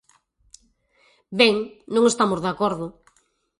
[1.39, 1.55] Ben,
[1.93, 2.85] non estamos de acordo.